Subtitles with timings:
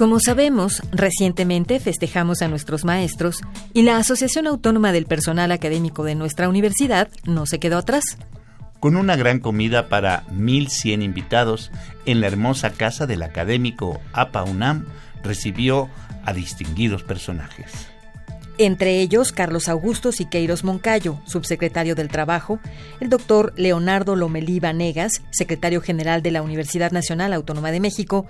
[0.00, 3.42] Como sabemos, recientemente festejamos a nuestros maestros
[3.74, 8.16] y la Asociación Autónoma del Personal Académico de nuestra universidad no se quedó atrás.
[8.80, 11.70] Con una gran comida para 1.100 invitados
[12.06, 14.86] en la hermosa casa del académico APA UNAM,
[15.22, 15.90] recibió
[16.24, 17.70] a distinguidos personajes.
[18.56, 22.58] Entre ellos, Carlos Augusto Siqueiros Moncayo, subsecretario del Trabajo,
[23.00, 28.26] el doctor Leonardo Lomelí Vanegas, secretario general de la Universidad Nacional Autónoma de México,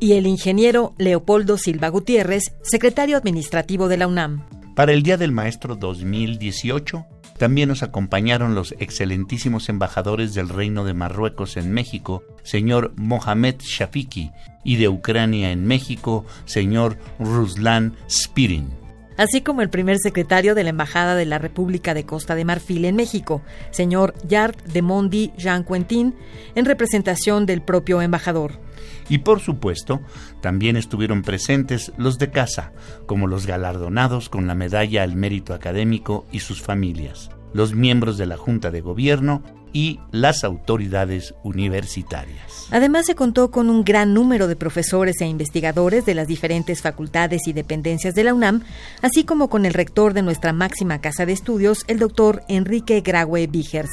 [0.00, 4.46] y el ingeniero Leopoldo Silva Gutiérrez, secretario administrativo de la UNAM.
[4.74, 7.06] Para el Día del Maestro 2018,
[7.38, 14.30] también nos acompañaron los excelentísimos embajadores del Reino de Marruecos en México, señor Mohamed Shafiki,
[14.64, 18.85] y de Ucrania en México, señor Ruslan Spirin
[19.16, 22.84] así como el primer secretario de la Embajada de la República de Costa de Marfil
[22.84, 26.14] en México, señor Yard de Mondi Jean Quentin,
[26.54, 28.60] en representación del propio embajador.
[29.08, 30.00] Y por supuesto,
[30.40, 32.72] también estuvieron presentes los de casa,
[33.06, 38.26] como los galardonados con la medalla al mérito académico y sus familias, los miembros de
[38.26, 39.42] la Junta de Gobierno
[39.76, 42.66] y las autoridades universitarias.
[42.70, 47.46] Además se contó con un gran número de profesores e investigadores de las diferentes facultades
[47.46, 48.62] y dependencias de la UNAM,
[49.02, 53.46] así como con el rector de nuestra máxima casa de estudios, el doctor Enrique Graue
[53.48, 53.90] Vigers.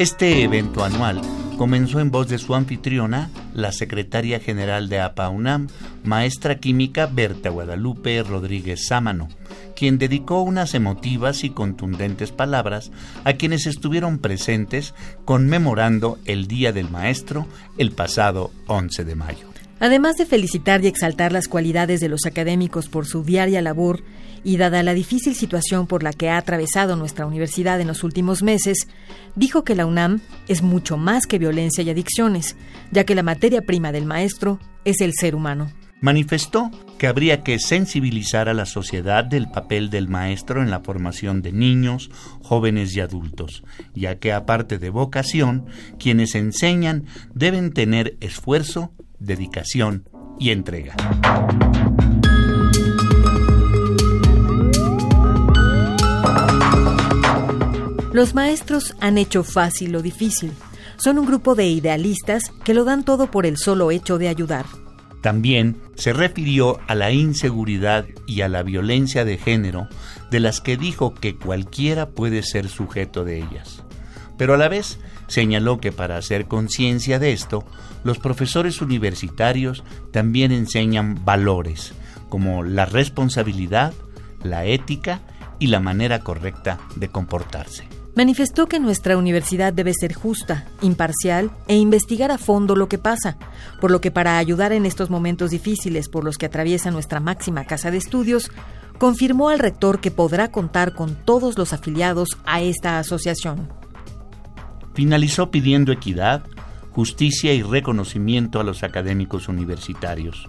[0.00, 1.20] Este evento anual
[1.56, 5.68] comenzó en voz de su anfitriona, la secretaria general de APAUNAM,
[6.02, 9.28] maestra química Berta Guadalupe Rodríguez Sámano,
[9.74, 12.90] quien dedicó unas emotivas y contundentes palabras
[13.24, 14.94] a quienes estuvieron presentes
[15.24, 17.46] conmemorando el Día del Maestro
[17.78, 19.53] el pasado 11 de mayo.
[19.80, 24.02] Además de felicitar y exaltar las cualidades de los académicos por su diaria labor
[24.44, 28.42] y dada la difícil situación por la que ha atravesado nuestra universidad en los últimos
[28.42, 28.86] meses,
[29.34, 32.56] dijo que la UNAM es mucho más que violencia y adicciones,
[32.92, 35.70] ya que la materia prima del maestro es el ser humano.
[36.00, 41.40] Manifestó que habría que sensibilizar a la sociedad del papel del maestro en la formación
[41.40, 42.10] de niños,
[42.42, 43.64] jóvenes y adultos,
[43.94, 45.64] ya que aparte de vocación,
[45.98, 48.92] quienes enseñan deben tener esfuerzo,
[49.24, 50.08] dedicación
[50.38, 50.94] y entrega.
[58.12, 60.52] Los maestros han hecho fácil lo difícil.
[60.98, 64.66] Son un grupo de idealistas que lo dan todo por el solo hecho de ayudar.
[65.20, 69.88] También se refirió a la inseguridad y a la violencia de género
[70.30, 73.82] de las que dijo que cualquiera puede ser sujeto de ellas.
[74.38, 77.64] Pero a la vez señaló que para hacer conciencia de esto,
[78.04, 81.94] los profesores universitarios también enseñan valores
[82.28, 83.92] como la responsabilidad,
[84.42, 85.20] la ética
[85.58, 87.84] y la manera correcta de comportarse.
[88.16, 93.36] Manifestó que nuestra universidad debe ser justa, imparcial e investigar a fondo lo que pasa,
[93.80, 97.64] por lo que para ayudar en estos momentos difíciles por los que atraviesa nuestra máxima
[97.64, 98.52] casa de estudios,
[98.98, 103.68] confirmó al rector que podrá contar con todos los afiliados a esta asociación.
[104.94, 106.44] Finalizó pidiendo equidad,
[106.92, 110.48] justicia y reconocimiento a los académicos universitarios.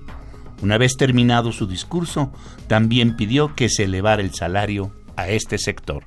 [0.62, 2.32] Una vez terminado su discurso,
[2.68, 6.04] también pidió que se elevara el salario a este sector.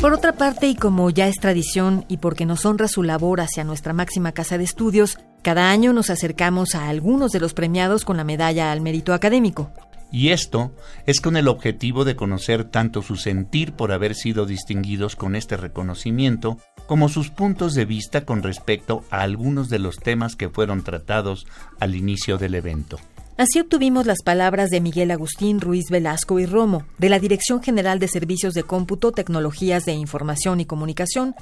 [0.00, 3.64] Por otra parte, y como ya es tradición y porque nos honra su labor hacia
[3.64, 8.16] nuestra máxima casa de estudios, cada año nos acercamos a algunos de los premiados con
[8.16, 9.70] la medalla al mérito académico.
[10.12, 10.72] Y esto
[11.06, 15.56] es con el objetivo de conocer tanto su sentir por haber sido distinguidos con este
[15.56, 20.82] reconocimiento, como sus puntos de vista con respecto a algunos de los temas que fueron
[20.82, 21.46] tratados
[21.78, 22.98] al inicio del evento.
[23.36, 27.98] Así obtuvimos las palabras de Miguel Agustín Ruiz Velasco y Romo, de la Dirección General
[27.98, 31.34] de Servicios de Cómputo, Tecnologías de Información y Comunicación,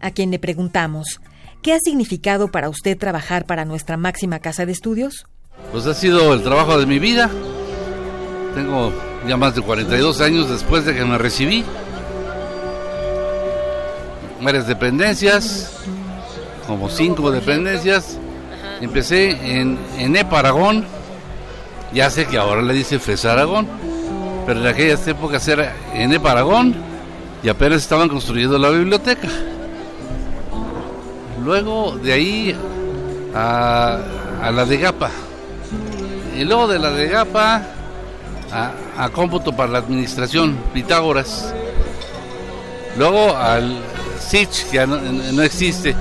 [0.00, 1.20] a quien le preguntamos,
[1.66, 5.26] ¿qué ha significado para usted trabajar para nuestra máxima casa de estudios?
[5.72, 7.28] Pues ha sido el trabajo de mi vida.
[8.54, 8.92] Tengo
[9.26, 11.64] ya más de 42 años después de que me recibí.
[14.40, 15.72] varias dependencias,
[16.68, 18.16] como cinco dependencias.
[18.80, 20.84] Empecé en, en EPA Aragón,
[21.92, 23.66] ya sé que ahora le dice FES Aragón,
[24.46, 26.76] pero en aquellas épocas era en EPA Aragón
[27.42, 29.28] y apenas estaban construyendo la biblioteca.
[31.46, 32.56] Luego de ahí
[33.32, 34.00] a,
[34.52, 35.10] la de GAPA.
[36.36, 37.62] Y luego de la de GAPA
[38.50, 41.54] a, a cómputo para la administración, Pitágoras.
[42.98, 43.76] Luego al
[44.18, 45.94] SICH, que no, no existe,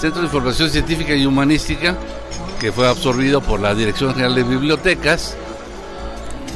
[0.00, 1.96] Centro de Información Científica y Humanística,
[2.60, 5.36] que fue absorbido por la Dirección General de Bibliotecas.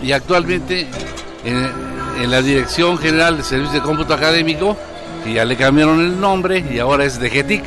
[0.05, 0.87] Y actualmente
[1.45, 1.69] en,
[2.23, 4.77] en la Dirección General de Servicios de Cómputo Académico,
[5.25, 7.65] que ya le cambiaron el nombre y ahora es de GETIC.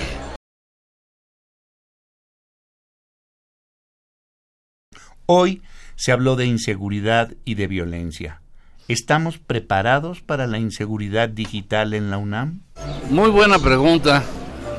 [5.30, 5.62] Hoy
[5.98, 8.40] se habló de inseguridad y de violencia.
[8.88, 12.62] ¿Estamos preparados para la inseguridad digital en la UNAM?
[13.10, 14.24] Muy buena pregunta.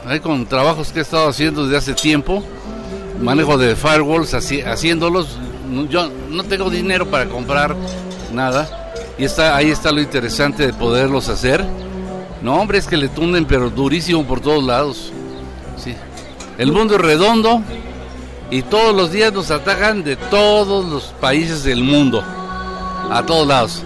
[0.07, 2.43] Hay con trabajos que he estado haciendo desde hace tiempo,
[3.21, 5.39] manejo de firewalls, así, haciéndolos.
[5.91, 7.77] Yo no tengo dinero para comprar
[8.33, 11.63] nada y está ahí está lo interesante de poderlos hacer.
[12.41, 15.13] No, hombre, es que le tunden pero durísimo por todos lados.
[15.77, 15.95] Sí.
[16.57, 17.63] El mundo es redondo
[18.51, 22.23] y todos los días nos atacan de todos los países del mundo,
[23.11, 23.83] a todos lados.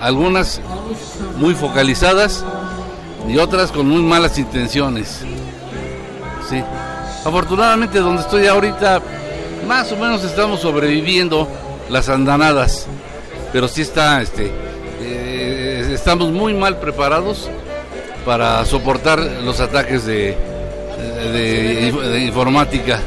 [0.00, 0.60] Algunas
[1.36, 2.44] muy focalizadas
[3.28, 5.20] y otras con muy malas intenciones.
[6.48, 6.62] Sí.
[7.24, 9.00] Afortunadamente donde estoy ahorita,
[9.66, 11.46] más o menos estamos sobreviviendo
[11.90, 12.86] las andanadas,
[13.52, 14.50] pero sí está, este,
[15.02, 17.48] eh, estamos muy mal preparados
[18.24, 20.36] para soportar los ataques de,
[21.32, 23.00] de, informática.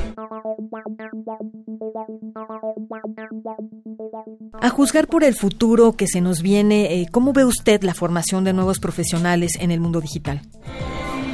[4.61, 8.43] A juzgar por el futuro que se nos viene, eh, ¿cómo ve usted la formación
[8.43, 10.41] de nuevos profesionales en el mundo digital?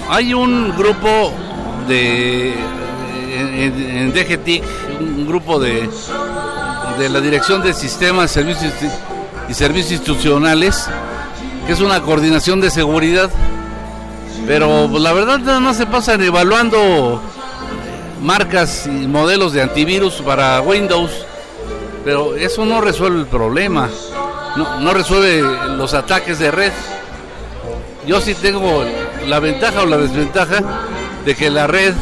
[0.10, 1.32] Hay un grupo
[1.88, 2.54] de
[3.38, 4.64] en, DGTIC,
[5.00, 5.90] un grupo de,
[6.98, 8.74] de la Dirección de Sistemas Servicios
[9.48, 10.88] y Servicios Institucionales,
[11.66, 13.30] que es una coordinación de seguridad,
[14.46, 17.22] pero pues, la verdad más se pasan evaluando
[18.22, 21.12] marcas y modelos de antivirus para Windows,
[22.04, 23.90] pero eso no resuelve el problema,
[24.56, 25.42] no, no, resuelve
[25.78, 26.74] los ataques de red.
[28.06, 28.84] Yo sí tengo
[29.28, 30.62] la ventaja o la desventaja
[31.26, 31.94] de que la red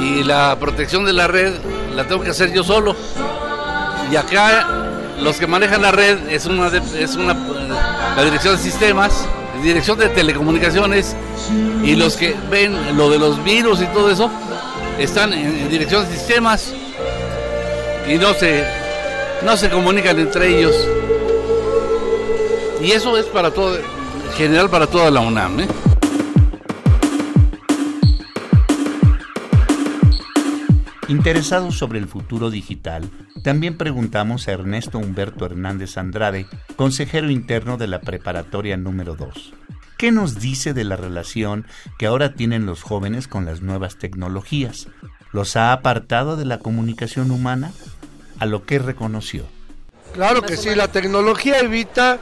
[0.00, 1.52] y la protección de la red
[1.94, 2.94] la tengo que hacer yo solo.
[4.10, 4.68] Y acá
[5.20, 7.34] los que manejan la red es una, es una
[8.16, 9.26] la dirección de sistemas,
[9.62, 11.14] dirección de telecomunicaciones
[11.82, 14.30] y los que ven lo de los virus y todo eso
[15.00, 16.74] están en, en dirección de sistemas
[18.08, 18.64] y no se,
[19.42, 20.74] no se comunican entre ellos.
[22.82, 23.78] Y eso es para todo,
[24.36, 25.60] general para toda la UNAM.
[25.60, 25.68] ¿eh?
[31.08, 33.10] Interesados sobre el futuro digital,
[33.42, 36.46] también preguntamos a Ernesto Humberto Hernández Andrade,
[36.76, 39.59] consejero interno de la preparatoria número 2.
[40.00, 41.66] ¿Qué nos dice de la relación
[41.98, 44.88] que ahora tienen los jóvenes con las nuevas tecnologías?
[45.30, 47.70] ¿Los ha apartado de la comunicación humana?
[48.38, 49.44] A lo que reconoció.
[50.14, 52.18] Claro que sí, la tecnología evita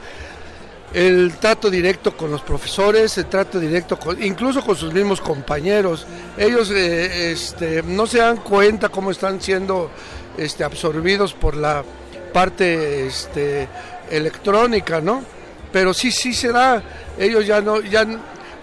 [0.93, 6.05] el trato directo con los profesores, el trato directo con, incluso con sus mismos compañeros.
[6.37, 9.89] Ellos eh, este, no se dan cuenta cómo están siendo
[10.37, 11.85] este, absorbidos por la
[12.33, 13.69] parte este,
[14.11, 15.38] electrónica, ¿no?
[15.71, 16.81] Pero sí, sí se da.
[17.17, 18.05] Ellos ya no, ya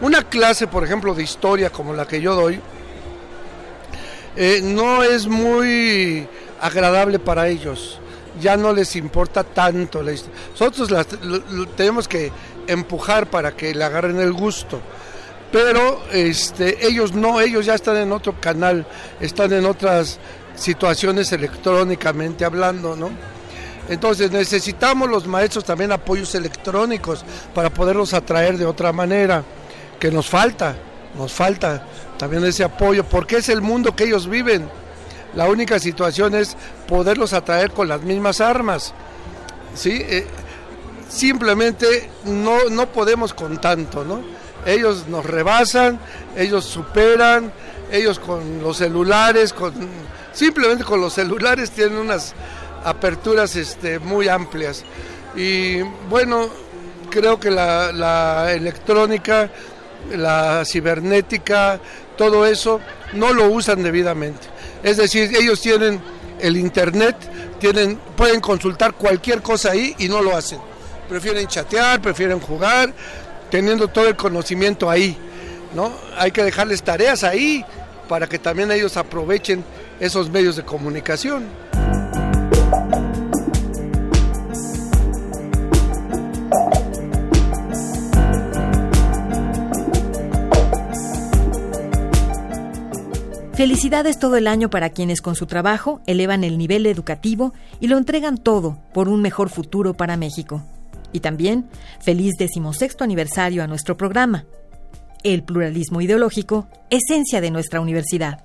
[0.01, 2.61] una clase, por ejemplo, de historia como la que yo doy,
[4.37, 6.27] eh, no es muy
[6.61, 8.01] agradable para ellos
[8.41, 10.39] ya no les importa tanto la historia.
[10.51, 11.07] Nosotros las,
[11.77, 12.31] tenemos que
[12.67, 14.81] empujar para que le agarren el gusto.
[15.53, 18.87] Pero este, ellos no, ellos ya están en otro canal,
[19.21, 20.19] están en otras
[20.55, 23.11] situaciones electrónicamente hablando, ¿no?
[23.89, 27.25] Entonces necesitamos los maestros también apoyos electrónicos
[27.55, 29.45] para poderlos atraer de otra manera,
[30.01, 30.77] que nos falta,
[31.17, 31.87] nos falta
[32.19, 34.69] también ese apoyo, porque es el mundo que ellos viven.
[35.35, 36.57] La única situación es
[36.89, 38.95] poderlos atraer con las mismas armas.
[39.75, 40.03] ¿sí?
[40.03, 40.27] Eh,
[41.09, 44.23] simplemente no, no podemos con tanto, ¿no?
[44.65, 46.01] Ellos nos rebasan,
[46.37, 47.53] ellos superan,
[47.93, 49.73] ellos con los celulares, con
[50.33, 52.35] simplemente con los celulares tienen unas
[52.87, 54.85] aperturas este, muy amplias.
[55.35, 56.49] Y bueno,
[57.11, 59.51] creo que la, la electrónica,
[60.15, 61.81] la cibernética,
[62.17, 62.81] todo eso,
[63.13, 64.47] no lo usan debidamente.
[64.83, 66.01] Es decir, ellos tienen
[66.41, 67.17] el internet,
[67.59, 70.61] tienen, pueden consultar cualquier cosa ahí y no lo hacen.
[71.09, 72.93] Prefieren chatear, prefieren jugar,
[73.51, 75.19] teniendo todo el conocimiento ahí.
[75.75, 75.93] ¿no?
[76.17, 77.65] Hay que dejarles tareas ahí
[78.09, 79.65] para que también ellos aprovechen
[79.99, 81.47] esos medios de comunicación.
[93.57, 97.97] Felicidades todo el año para quienes con su trabajo elevan el nivel educativo y lo
[97.97, 100.63] entregan todo por un mejor futuro para México.
[101.11, 101.67] Y también
[101.99, 104.45] feliz decimosexto aniversario a nuestro programa.
[105.25, 108.45] El pluralismo ideológico, esencia de nuestra universidad.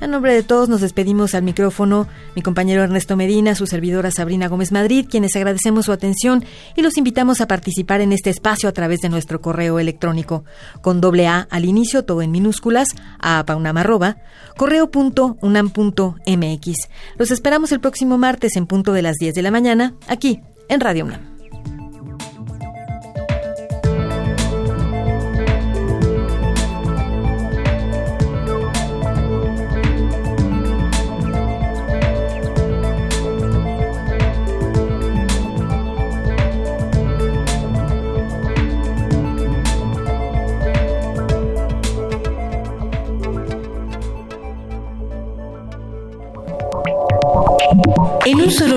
[0.00, 4.48] A nombre de todos nos despedimos al micrófono mi compañero Ernesto Medina, su servidora Sabrina
[4.48, 6.42] Gómez Madrid, quienes agradecemos su atención
[6.74, 10.44] y los invitamos a participar en este espacio a través de nuestro correo electrónico
[10.80, 12.88] con doble A al inicio, todo en minúsculas,
[13.18, 14.16] a paunamarroba,
[14.56, 16.88] correo.unam.mx.
[17.18, 20.40] Los esperamos el próximo martes en punto de las 10 de la mañana, aquí
[20.70, 21.39] en Radio UNAM.